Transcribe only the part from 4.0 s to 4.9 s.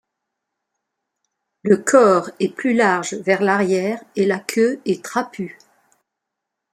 et la queue